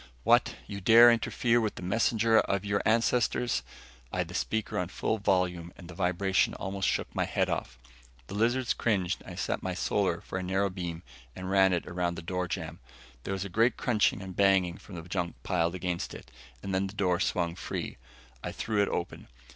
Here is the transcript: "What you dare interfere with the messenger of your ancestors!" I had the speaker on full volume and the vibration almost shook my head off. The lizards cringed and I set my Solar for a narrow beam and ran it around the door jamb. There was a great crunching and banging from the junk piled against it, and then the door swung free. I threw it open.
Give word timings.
"What 0.23 0.55
you 0.65 0.81
dare 0.81 1.11
interfere 1.11 1.61
with 1.61 1.75
the 1.75 1.83
messenger 1.83 2.39
of 2.39 2.65
your 2.65 2.81
ancestors!" 2.87 3.61
I 4.11 4.17
had 4.17 4.29
the 4.29 4.33
speaker 4.33 4.79
on 4.79 4.87
full 4.87 5.19
volume 5.19 5.71
and 5.77 5.87
the 5.87 5.93
vibration 5.93 6.55
almost 6.55 6.89
shook 6.89 7.13
my 7.13 7.25
head 7.25 7.49
off. 7.51 7.77
The 8.25 8.33
lizards 8.33 8.73
cringed 8.73 9.21
and 9.21 9.31
I 9.31 9.35
set 9.35 9.61
my 9.61 9.75
Solar 9.75 10.19
for 10.21 10.39
a 10.39 10.41
narrow 10.41 10.71
beam 10.71 11.03
and 11.35 11.51
ran 11.51 11.71
it 11.71 11.85
around 11.85 12.15
the 12.15 12.23
door 12.23 12.47
jamb. 12.47 12.79
There 13.25 13.33
was 13.33 13.45
a 13.45 13.47
great 13.47 13.77
crunching 13.77 14.23
and 14.23 14.35
banging 14.35 14.79
from 14.79 14.95
the 14.95 15.03
junk 15.07 15.35
piled 15.43 15.75
against 15.75 16.15
it, 16.15 16.31
and 16.63 16.73
then 16.73 16.87
the 16.87 16.95
door 16.95 17.19
swung 17.19 17.53
free. 17.53 17.97
I 18.43 18.51
threw 18.51 18.81
it 18.81 18.89
open. 18.89 19.27